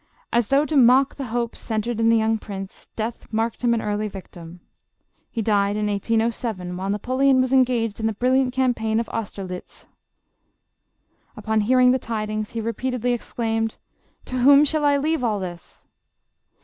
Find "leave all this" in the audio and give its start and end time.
14.97-15.85